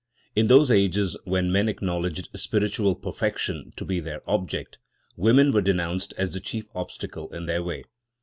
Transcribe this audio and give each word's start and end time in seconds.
In 0.35 0.47
those 0.47 0.71
ages 0.71 1.15
when 1.25 1.51
men 1.51 1.69
acknowledged 1.69 2.29
spiritual 2.35 2.95
perfection 2.95 3.71
to 3.75 3.85
be 3.85 3.99
their 3.99 4.27
object, 4.27 4.79
women 5.15 5.51
were 5.51 5.61
denounced 5.61 6.11
as 6.17 6.31
the 6.31 6.39
chief 6.39 6.65
obstacle 6.73 7.31
in 7.31 7.45
their 7.45 7.61
way. 7.61 7.83